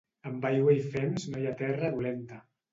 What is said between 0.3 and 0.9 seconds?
aigua i